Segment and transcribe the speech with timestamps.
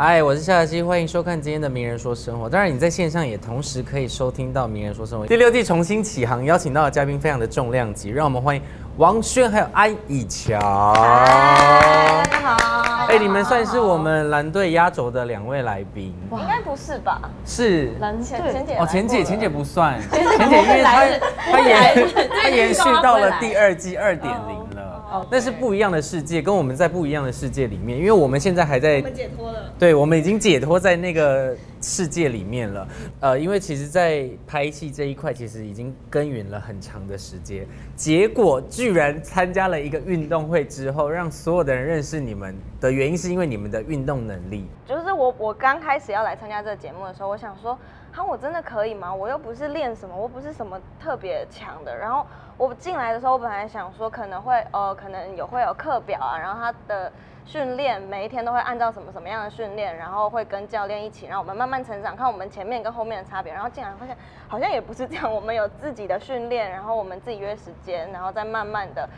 [0.00, 2.46] 嗨，我是夏夏希，欢迎收看今天的《名人说生活》。
[2.48, 8.62] 当然，你在线上也同时可以收听到《名人说生活》第六季重新起航，邀请到的嘉宾非常的重量级，让我们欢迎
[8.96, 10.56] 王轩还有安以乔。
[10.94, 13.06] 大家好。
[13.06, 17.20] 哎，你们算是我们蓝队压轴的两位来宾，应该不是吧？
[17.44, 17.90] 是。
[17.98, 21.08] 蓝前前姐哦，前姐前姐不算，前姐因为她
[21.50, 22.08] 她延
[22.40, 24.64] 她延续到了第第二季二点零
[25.08, 25.26] 了。
[25.30, 32.88] 那是不一样的世界，跟我们在不一样的世界里面，因为我们现在还在，我们解脱了，对，我们已经解脱在那个世界里面了。
[33.20, 44.66] 呃，因为其实，在拍戏这一块，其实已经耕耘了很长的时间，结果居然参加了一个运动会之后，让所有的人认识你们的原因，是因为你们的运动能力。
[44.86, 47.78] 就是我，我刚开始要来参加这个节目的时候，我想说。
[48.18, 49.14] 哈，我真的可以吗？
[49.14, 51.96] 我又不是练什么，我不是什么特别强的。
[51.96, 52.26] 然后
[52.56, 57.12] 我进来的时候，我本来想说可能会，呃，可能有会有课表啊，然后他的
[57.44, 63.52] 训练每一天都会按照什么什么样的训练，然后会跟教练一起，让我们慢慢成长，看我们前面跟后面的差别。
[63.52, 64.16] 然后进来发现
[64.48, 69.08] 好像也不是这样，我们有自己的训练，然后我们自己约时间，然后再慢慢的。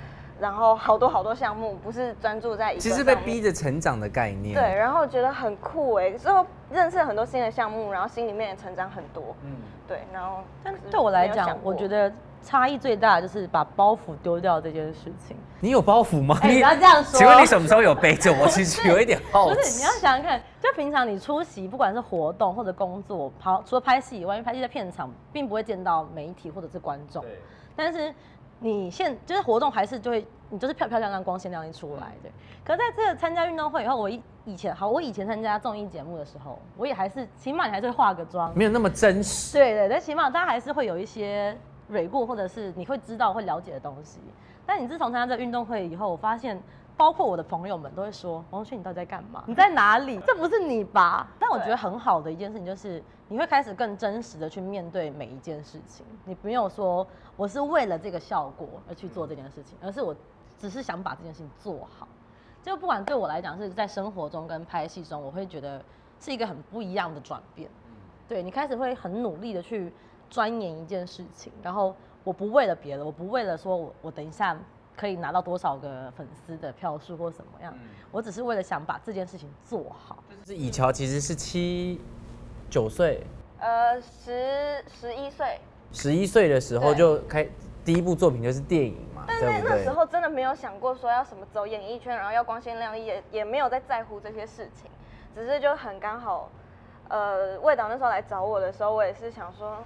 [0.41, 2.81] 然后好多好多项目，不是专注在一个。
[2.81, 4.55] 其实被逼着成长的概念。
[4.55, 9.37] 对，然后觉得很酷哎，之后认识了很多新的项目，然后心里面也成长很多。
[9.45, 12.11] 嗯，对，然后但对我来讲，我觉得
[12.43, 15.37] 差异最大的就是把包袱丢掉这件事情。
[15.61, 16.39] 你有包袱吗？
[16.43, 17.19] 你不要这样说。
[17.19, 18.47] 请问你什么时候有背着我？
[18.49, 19.55] 其实有一点好奇。
[19.55, 27.23] 不是，你要想想看，就平常你出席，不管是活动或者工作，跑除了拍戏以外，因为拍戏在片场，并不会见到媒体或者是观众。
[27.23, 27.39] 对。
[27.77, 28.15] 但是。
[28.61, 32.31] 你现就是活动还是就会，你就是漂漂亮亮、光鲜亮丽出来对。
[32.65, 39.59] 可在这参加运动会以后，我以以前好，我以前参加综艺节目的时候，我也还是起码你还是会化个妆，没有那么真实。
[39.59, 41.57] 对对，但起码大家还是会有一些
[41.89, 44.21] 蕊过，或者是你会知道、会了解的东西。
[44.65, 46.63] 但你自从参加这运动会以后，我发现。
[47.01, 49.43] 包括我的朋友们都会说：“王轩，你到底在干嘛？
[49.49, 50.21] 你在哪里？
[50.29, 56.05] 这不是你吧？”但我觉得很好的一件事情就是，你会开始更真实的去面对每一件事情。
[56.27, 57.07] 你没有说
[57.39, 60.15] 我是为了这个效果而去做这件事情，而是我
[60.59, 62.07] 只是想把这件事情做好。
[62.63, 65.83] 就不管对我来讲是在生活中跟拍戏中，我会觉得
[66.21, 67.71] 是一个很不一样的转变。
[68.29, 69.91] 对你开始会很努力的去
[70.29, 74.55] 钻研一件事情，然后我不为了别的，我不为了说我我等一下。
[75.01, 77.73] 可以拿到多少个粉丝的票数或什么样？
[78.13, 80.23] 我只是为了想把这件事情做好。
[80.29, 81.99] 就是以乔其实是七
[82.69, 83.25] 九岁，
[83.59, 85.59] 呃，十十一岁，
[85.91, 87.49] 十一岁的时候就开
[87.83, 89.25] 第一部作品就是电影嘛。
[89.27, 94.91] 但是那时候真的没有想过说要什么走演艺圈，然后要光鲜亮丽，也也没有在在乎这些事情，
[95.35, 96.51] 只是就很刚好，
[97.09, 99.79] 呃，魏导那时候来找我的时候，我也是想说。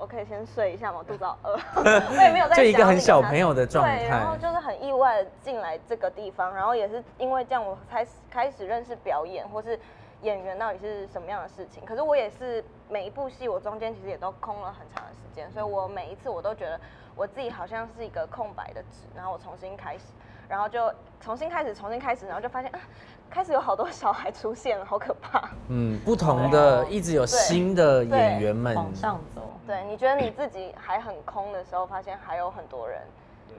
[0.00, 1.04] 我可以先睡一下吗？
[1.06, 1.52] 肚子好饿，
[2.16, 2.56] 我也没有在。
[2.56, 3.98] 就一个很小朋友的状态。
[3.98, 9.78] 对，然后就是很意外进来这个地方，然后也是因为这样，我开始开始认识表演或是
[10.22, 11.84] 演员到底是什么样的事情。
[11.84, 16.80] 可是我也是每一部戏，我中间其实也都空了很长的时间，所以我每一次我都觉得
[17.14, 20.04] 我自己好像是一个空白的纸，然后我重新开始，
[20.48, 20.90] 然后就
[21.20, 22.72] 重新开始，重新开始，然后就发现。
[23.32, 25.50] 开始有好多小孩出现了，好可怕。
[25.68, 29.52] 嗯，不同的，一直有新的演员们往上走。
[29.70, 33.00] 对，你觉得你自己还很空的时候，发现还有很多人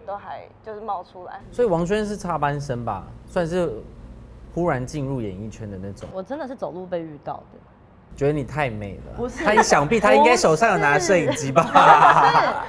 [0.06, 1.40] 都还就是冒出来。
[1.54, 3.82] 所以王轩是插班生吧，算是
[4.54, 6.10] 忽然进入演艺圈的那种。
[6.12, 7.60] 我真的是走路被遇到的。
[8.14, 9.14] 觉得你太美了。
[9.16, 11.64] 不是，他想必他应该手上有拿摄影机吧？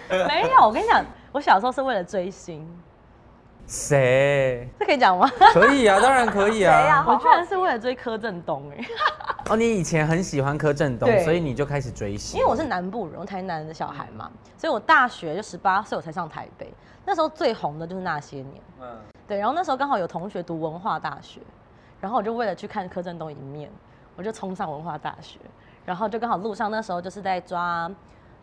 [0.08, 0.64] 不是，没有。
[0.64, 2.64] 我跟你讲，我小时候是为了追星。
[3.66, 4.69] 谁？
[4.78, 5.28] 这可以讲吗？
[5.52, 7.04] 可以啊，当然可以啊。
[7.08, 8.84] 我居然是为了追柯震东哎！
[9.48, 12.38] 哦，你以前很喜欢柯震东，所以你就开始追星。
[12.38, 16.72] 因为我是南部人，台南的小孩嘛，所以我大学就十八岁我才上台北。
[17.04, 19.38] 那时候最红的就是那些年，嗯，对。
[19.38, 21.41] 然后那时候刚好有同学读文化大学，
[22.00, 23.70] 然后我就为了去看柯震东一面，
[24.16, 25.38] 我就冲上文化大学，
[25.84, 27.91] 然后就刚好路上那时候就是在抓，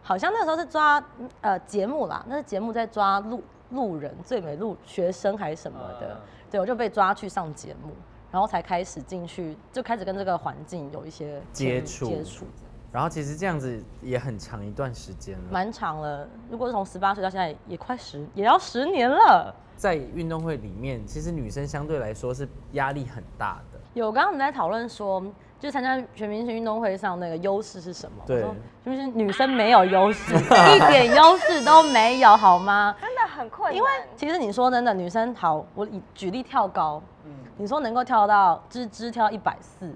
[0.01, 1.03] 好像那时候是抓
[1.41, 3.43] 呃节目啦，那是节目在抓路。
[3.71, 6.19] 路人最美路学生还是什么的，
[6.49, 7.93] 对我就被抓去上节目，
[8.31, 12.45] 然后才开始进去，就开始跟这个环境有一些接触接触。
[12.91, 16.27] 然后其实这样子也很长一段时间了，蛮长了。
[16.49, 19.53] 如果是从十八岁到现在，也快十，也要十年了。
[19.75, 23.79] 在运动会里面，其实女生相对来说是压力很大的。
[23.93, 25.23] 有刚刚我们在讨论说。
[25.59, 28.23] 就参加全明星运动会上那个优势是什么？
[28.25, 28.45] 对，
[28.81, 32.95] 就是女生没有优势，一点优势都没有，好吗？
[33.01, 33.75] 真的很困难。
[33.75, 37.18] 因为其实你说真的，女生好，我以举例跳高，嗯，
[37.59, 39.93] 你说能够跳到吱吱跳一百四，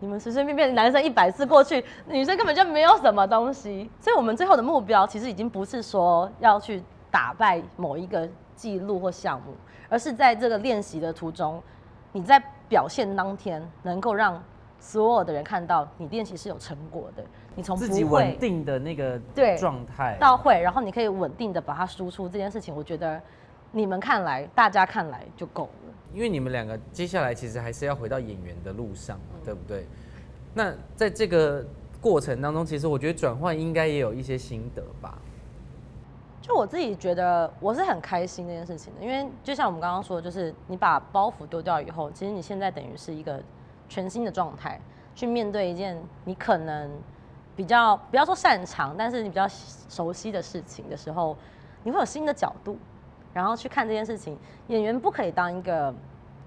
[0.00, 3.90] 你们随随便便男生一百四过去，女生根本就没有什么东西。
[3.98, 9.54] 所以我们最后的目标其实已经不是说要去打败某一个记录或项目，
[9.88, 11.62] 而是在这个练习的途中，
[12.12, 14.40] 你在表现当天能够让。
[14.78, 17.24] 所有的人看到你练习是有成果的，
[17.54, 23.18] 你从自己不稳定的那个对状态，到会，然后你可以稳定的把它输出这件事情，我觉得
[23.72, 25.85] 你们看来，大家看来就够了。
[26.14, 29.86] 因为你们两个接下来其实还是要回到演员的路上嘛，对不对？
[30.54, 31.64] 那在这个
[32.00, 35.18] 过程当中，其实我觉得转换应该也有一些心得吧。
[36.40, 43.42] 就我自己觉得我是很开心这件事情的，因为就像我们刚刚说，就是你把包袱丢掉以后，其实你现在等于是一个
[43.88, 44.80] 全新的状态，
[45.14, 46.88] 去面对一件你可能
[47.56, 49.48] 比较不要说擅长，但是你比较
[49.88, 51.36] 熟悉的事情的时候，
[51.82, 52.78] 你会有新的角度，
[53.36, 54.34] 然后去看这件事情。
[54.68, 55.94] 演员不可以当一个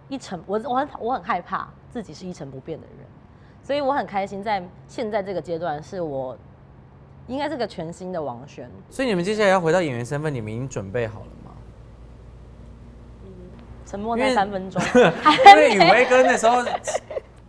[0.08, 3.06] 一成，我我很我很害怕自己是一成不变的人，
[3.62, 6.36] 所以我很开心在现在这个阶段是我
[7.28, 8.68] 应该是个全新的王轩。
[8.90, 11.52] 所以你们接下来要回到演员身份，你们已经准备好了吗？
[13.86, 16.64] 沉默因为那三分钟，因为 雨薇哥那时候，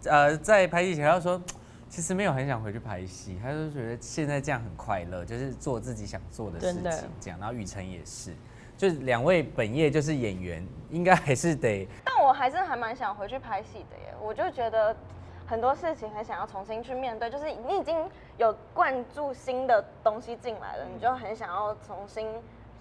[0.05, 1.41] 呃，在拍戏前他说，
[1.89, 7.41] 其实没有很想回去拍戏，他就觉得现在这样很快乐，就是做自己想做的事情，这样。
[7.41, 8.33] 然后雨辰也是，
[8.81, 14.97] 就是两位本业就是演员，应该还是得但我还是还蛮想回去拍戏的耶，我就觉得
[15.45, 17.95] 很多事情很想要重新去面对，就是你已经
[18.39, 22.27] 有灌注新的东西进来了，你就很想要重新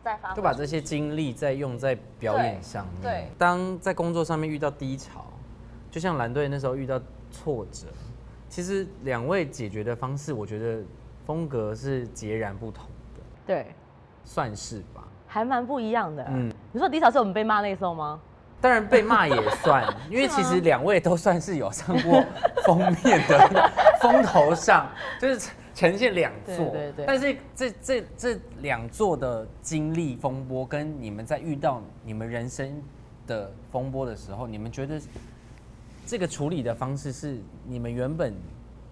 [0.01, 0.37] 再发挥。
[0.37, 3.01] 就把这些精力再用在表演上面。
[3.01, 5.25] 对对当在工作上面遇到低潮，
[5.91, 6.97] 就像蓝队那时候遇到
[7.29, 7.87] 挫折，
[8.47, 10.81] 其实两位解决的方式，我觉得
[11.25, 12.85] 风格是截然不同
[13.15, 13.75] 的，对，
[14.23, 15.05] 算是吧。
[15.31, 16.23] 还蛮不一样的。
[16.23, 18.19] 嗯嗯，你说迪嫂是我们被骂那时候吗？
[18.59, 22.21] 当然被骂也算， 因为其实两位都算是有上过
[22.65, 23.71] 封面的
[24.01, 24.89] 风头上，
[25.21, 26.55] 就是呈现两座。
[26.55, 32.83] 对对对但是这这这两座的经历风波，跟你们在遇到你们人生
[33.25, 34.99] 的风波的时候，你们觉得
[36.05, 38.33] 这个处理的方式是你们原本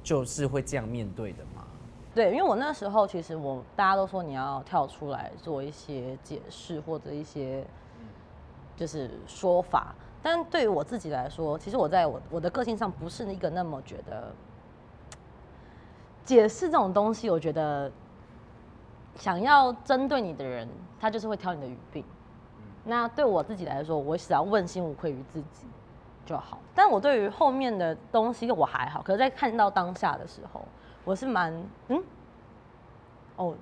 [0.01, 1.46] 就是会这样面对的吗？
[2.17, 7.63] 对，因为我那时候其实我大家都说你要跳出来做一些解释或者一些
[8.75, 14.33] 就是说法，但对于我自己来说，其实我在我我的个性上不是一个那么觉得
[16.25, 17.91] 解释这种东西，我觉得
[19.15, 20.67] 想要针对你的人，
[20.99, 22.03] 他就是会挑你的语病。
[22.83, 25.67] 那对我自己来说，我只要问心无愧于自己
[26.25, 26.57] 就好。
[26.73, 30.65] 但我对于后面的东西我还好，可是在看到当下的时候，
[31.07, 31.53] 我是蛮
[31.87, 32.03] 嗯，
[33.37, 33.55] 哦，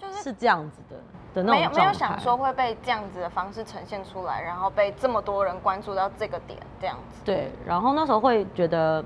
[0.00, 0.96] 就是是这样子的
[1.32, 7.20] 的那种没有没有想说会被这样子的方式呈现出来，然后被这么多人关注到这个点，这样子。
[7.24, 9.04] 对，然后那时候会觉得，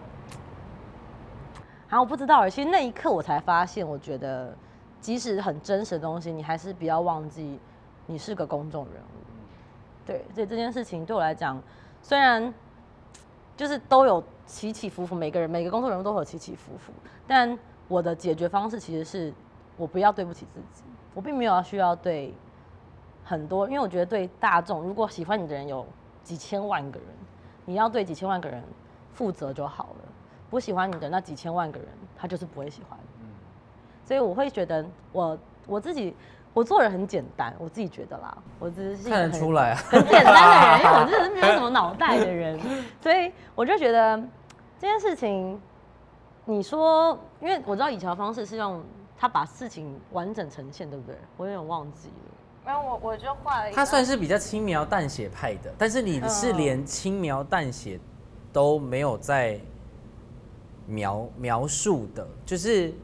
[1.91, 4.57] 啊，我不知道而，其实那一刻我才发现，我觉得
[4.99, 7.61] 即使很真实的东西，你还是不要忘记
[8.07, 10.07] 你是个公众人物。
[10.07, 11.63] 对，所以这件事情对我来讲，
[12.01, 12.55] 虽然
[13.55, 16.93] 就是都有起起伏伏，每个人每个工作人物都会有起起伏伏，
[17.27, 17.57] 但
[17.87, 19.33] 我的解决方式其实是
[19.77, 20.83] 我不要对不起自己，
[21.15, 22.35] 我并没有要需要对
[23.25, 25.87] 很多，因为我觉得对大众，如果喜欢你的人有
[26.25, 27.09] 几千万个人，
[27.65, 28.63] 你要对几千万个人
[29.13, 30.09] 负责就好了。
[30.51, 33.27] 不喜欢你的那几千万个人，他就是不会喜欢你。
[34.05, 35.39] 所以我会觉得我
[35.69, 36.13] 我自己
[36.53, 39.77] 我做人很简单，我自己觉得啦，我只是看得出来啊。
[39.89, 42.59] 很简单的人，因为我真的是没有什么脑袋的人，
[43.01, 44.21] 所以我就觉得
[44.81, 45.61] 这件事情，
[46.47, 48.83] 你说，因为我知道以前的方式是用
[49.19, 51.15] 他把事情完整呈现，对不对？
[51.37, 52.15] 我有点忘记了。
[52.65, 58.01] 没有我我就画了一，他算是比较轻描淡写派的，但是你是嗯连轻描淡写
[58.55, 59.61] 都没有在
[60.87, 62.95] 描描述的，就是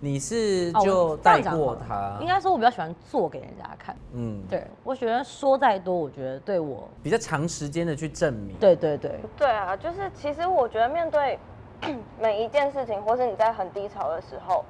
[0.00, 3.96] 你是哦就带过他应，该说我比较喜欢做给人家看。
[4.12, 11.38] 嗯，对我觉得说再多，我觉得对我，比较长时间的去证明，对对对，对啊，就是其实我觉得面对
[12.20, 14.64] 每一件事情，或是你在很低潮的时候，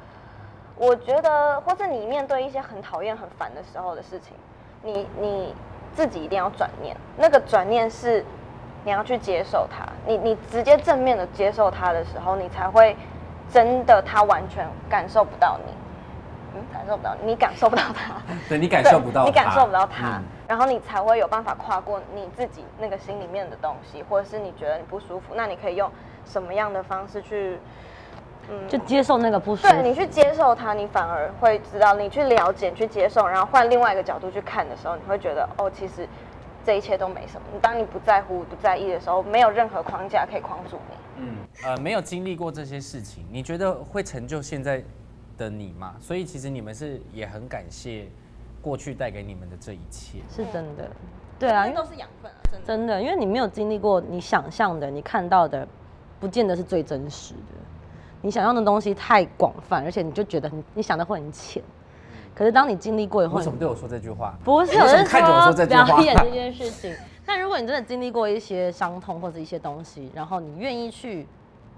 [0.77, 4.35] 我觉得，或是你面对一些很讨厌、很烦的时候的事情，
[4.83, 5.55] 你你
[5.95, 6.97] 自己一定要转念。
[7.17, 8.25] 那个转念是
[8.85, 12.97] 你要去接受它，你你直接正面的接受它的时候，你才会
[13.53, 15.73] 真的他完全感受不到你，
[16.55, 18.15] 嗯，感受不到你， 你感受不到他。
[18.49, 25.91] 对你感受不到，你感受不到他，嗯然后你才会有办法跨过你自己那个心里面的东西，或者是你觉得你不舒服，那你可以用
[26.25, 27.59] 什么样的方式去，
[28.49, 29.69] 嗯，就接受那个不舒服。
[29.75, 36.09] 对你去接受它，你反而会知道，你去了解、去接受，然后换另外一个角度去看的时候，你会觉得哦，其实
[36.65, 37.47] 这一切都没什么。
[37.61, 40.97] 当你不在乎、不在意的时候，没有任何框架可以框住你。
[41.19, 44.83] 嗯，呃，没有经历过这些事情，你觉得会成就现在
[45.37, 45.97] 的你吗？
[46.01, 48.07] 所以其实你们是也很感谢
[48.63, 50.19] 过去带给你们的这一切。
[50.31, 50.89] 是真的，
[51.39, 52.67] 对啊，因为都是养分啊，真的。
[52.67, 55.67] 真的，因为你没有经历过你想象的、你看到的
[56.21, 57.59] 不见得是最真实的。
[58.21, 61.63] 你想象的东西太广泛，而且你就觉得很你想的会很浅。
[62.35, 64.37] 可是当你经历过以后，为什么对我说这句话？
[64.45, 66.95] 不是，你为什么看着我说这句话表演这件事情。
[67.29, 71.27] 但如果你真的经历过一些伤痛或者一些东西，然后你愿意去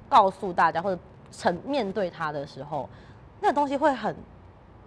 [0.09, 1.03] 告诉大家或者
[1.33, 2.89] 成面对它的时候，
[3.41, 4.15] 那个东西会很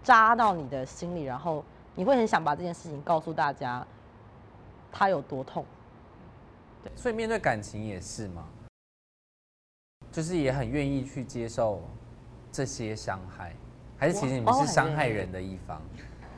[0.01, 1.61] 扎到你的心里，然后
[1.95, 3.85] 你会很想把这件事情告诉大家，
[4.89, 5.65] 它有多痛。
[6.95, 8.47] 所以面对感情也是吗？
[10.13, 11.81] 就是也很愿意去接受
[12.53, 13.53] 这些伤害，
[13.97, 15.81] 还是其实你们是伤害人的一方？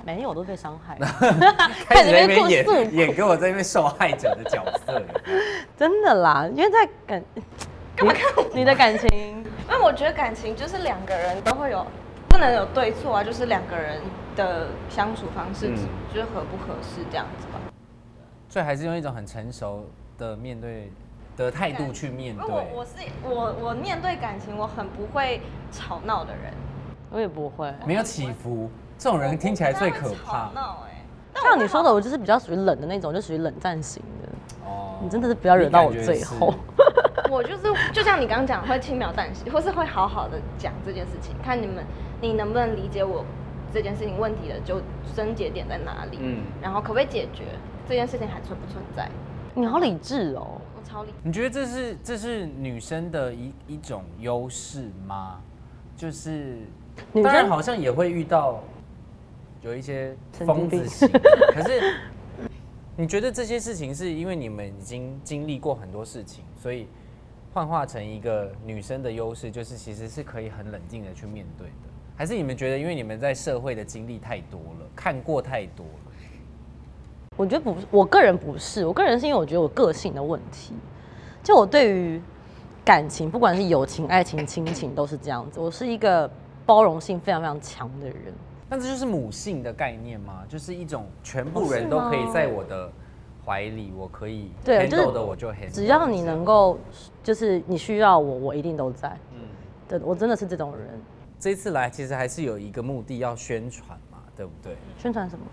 [0.05, 0.95] 没有，我都被伤害，
[1.89, 5.01] 开始在那边演演给我在那边受害者的角色。
[5.75, 7.23] 真的啦，因为在感
[7.95, 9.09] 干嘛看 你的感情？
[9.09, 11.83] 因为我觉得感情就是两个人都会有，
[12.29, 13.99] 不能有对错啊，就是两个人
[14.35, 15.75] 的相处方式，嗯
[16.13, 17.59] 就是合不合适这样子吧。
[18.47, 20.91] 所以还是用一种很成熟的面对
[21.35, 22.63] 的态度去面对我。
[22.75, 22.91] 我是
[23.23, 26.53] 我我面对感情，我很不会吵闹的人，
[27.09, 27.73] 我也不会。
[27.87, 30.51] 没有起伏，这种人听起来最可怕会吵。
[30.53, 34.29] 闹哎、像你说的，我就是比较属于冷的那种，就属于冷战型的。
[34.65, 36.53] 哦你真的是不要惹到我最后。
[37.29, 41.83] 我就是就像你刚刚讲，会轻描淡写，或是会好好的讲这件事情，看你们
[42.21, 43.25] 你能不能理解我
[43.73, 44.81] 这件事情问题的就
[45.15, 47.43] 症结点在哪里，嗯然后可不可以解决
[47.87, 49.09] 这件事情还存不存在？
[49.53, 50.61] 你好理智哦。
[50.77, 55.39] 我超理你觉得这是这是女生的一一种优势吗？
[55.97, 56.59] 就是
[57.11, 58.61] 女当然生好像也会遇到
[59.65, 61.09] 有一些疯子型，
[61.51, 61.95] 可是
[62.95, 66.87] 你觉得这些事情是因为你们已经经历过很多事情，所以
[67.51, 76.11] 幻化成一个女生的优势，就是其实是可以很冷静的去面对的，还是你们觉得因为你们在社会的经历太多了，看过太多了？
[77.35, 80.75] 我觉得不，我个人不是，我个人是因为我觉得我个性的问题，
[81.43, 82.21] 就我对于
[82.85, 85.59] 感情，不管是友情、爱情、亲情，都是这样子。
[85.59, 86.29] 我是一个
[86.67, 88.31] 包容性非常非常强的人。
[88.69, 90.43] 那这就是母性的概念吗？
[90.49, 92.91] 就是一种全部人都可以在我的
[93.45, 96.79] 怀里，我可以对就是 handle 的我就 handle，只要你能够，
[97.23, 99.09] 就是你需要我，我一定都在。
[99.33, 99.41] 嗯，
[99.87, 100.87] 对，我真的是这种人。
[101.39, 104.75] 这次来其实还是有一个目的要宣传嘛，对不对？
[104.97, 105.45] 宣传什么？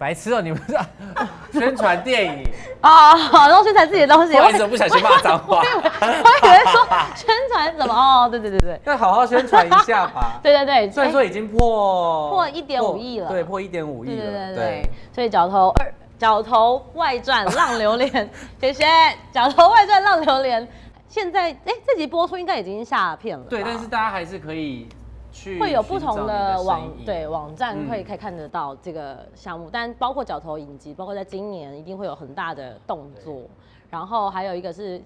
[0.00, 3.12] 白痴哦、你们是宣传电影，啊，
[3.46, 4.34] 然后宣传自己的东西。
[4.34, 7.92] 我以不好意思，我不小心骂脏话，我以为说宣传什么？
[7.92, 8.80] 哦，对对对对。
[8.86, 10.40] 要好好宣传一下吧。
[10.42, 18.10] 对对对，虽然说已经破破一点五亿了对，破一点五亿对对了，对对，所以角头二角头外传浪流连，
[18.58, 18.86] 谢谢
[19.30, 20.66] 角头外传浪流连。
[21.08, 24.88] 现在哎，这集播出应该已经下片了吧，对，但是大家还是可以
[25.32, 33.42] 去会有不同的网对网站嗯会可以看得到这个项目，但包括角头影集，包括在今年一定会有很大的动作，
[33.90, 35.00] 然后还有一个是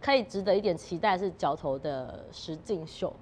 [0.00, 3.12] 可以值得一点期待是角头的实境秀。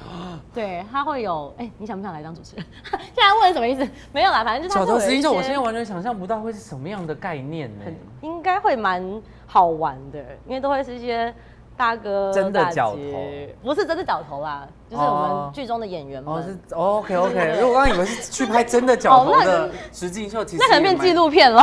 [0.54, 2.64] 对，他会有哎、你想不想来当主持人？
[2.90, 3.86] 现在问什么意思？
[4.12, 7.84] 没有啦，反正就是他小头实际上，是会有一些我现在完全想象不到会是什么样的概念呢？
[7.84, 11.34] 很应该会蛮好玩的，因为都会是一些
[11.76, 12.98] 大哥真的大姐角头
[13.62, 16.34] 不是真的脚头啦，就是我哦们剧中的演员们。
[16.34, 21.62] 哦，是哦 OK OK，如果我刚刚以为是去拍真的脚头的实境秀，其实那可能变纪录片了。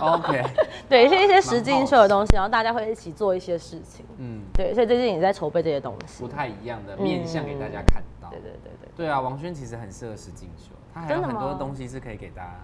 [0.00, 0.42] OK，
[0.88, 4.06] 对，一些一些实境秀的东西，然后大家会一起做一些事情。
[4.16, 6.28] 嗯，对，所以最近也在筹备这些东西不。
[6.28, 8.30] 太一样的嗯面向给大家看到。
[8.30, 12.54] 对对对对，对啊，王轩其实很适合实境秀，他还有很多吗东西是可以给大家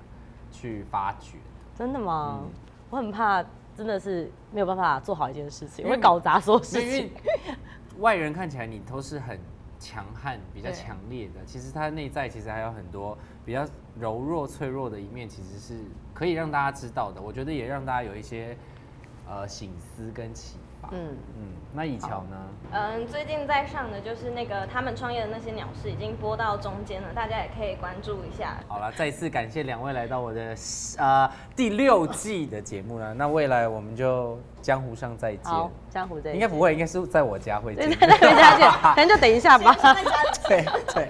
[0.51, 1.37] 去发掘。
[1.77, 2.41] 真的吗？
[2.43, 2.51] 嗯
[2.91, 3.45] 我很怕，
[3.79, 7.13] 真的是没有办法做好一件事情，因为会搞砸所有事情。
[8.01, 9.39] 外人看起来你都是很
[9.79, 13.65] 强悍、比较强烈的，其实他内在其实还有很多比较
[13.97, 15.81] 柔弱、脆弱的一面，其实是
[16.13, 17.23] 可以让大家知道的。
[17.23, 18.57] 我觉得也让大家有一些
[19.29, 20.89] 呃醒思跟启发。
[20.93, 22.37] 嗯嗯，嗯，那以乔呢？
[22.73, 28.57] 嗯，最近在上的就是那个他们创业的那些鸟事，已经播到中间了，大家也可以关注一下。
[28.69, 30.55] 好了，再次感谢两位来到我的
[30.99, 33.13] 呃第六季的节目了。
[33.13, 35.45] 那未来我们就江湖上再见。
[35.45, 37.97] 好，江湖再见应该不会，应该是在我家会见对。
[37.97, 39.75] 对对，回家见， 可能就等一下吧。
[40.49, 41.09] 对对，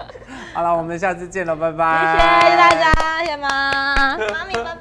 [0.54, 2.40] 好了，我们下次见了，拜拜。
[2.42, 4.16] 谢谢大家，谢谢妈。
[4.32, 4.77] 妈咪，拜拜。